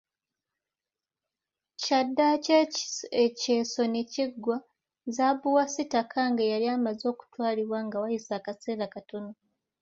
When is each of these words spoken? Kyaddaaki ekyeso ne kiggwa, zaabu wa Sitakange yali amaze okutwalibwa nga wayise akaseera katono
Kyaddaaki 1.81 2.51
ekyeso 3.23 3.81
ne 3.93 4.01
kiggwa, 4.13 4.57
zaabu 5.15 5.47
wa 5.57 5.65
Sitakange 5.73 6.43
yali 6.53 6.67
amaze 6.75 7.03
okutwalibwa 7.13 7.79
nga 7.85 7.97
wayise 8.03 8.31
akaseera 8.39 8.85
katono 8.93 9.31